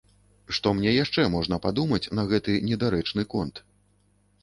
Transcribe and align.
Што 0.57 0.71
мне 0.77 0.93
яшчэ 1.03 1.27
можна 1.35 1.61
падумаць 1.67 2.01
на 2.23 2.27
гэты 2.35 2.59
недарэчны 2.73 3.31
конт? 3.37 3.67